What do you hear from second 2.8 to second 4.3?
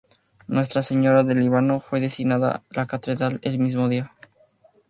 catedral el mismo día.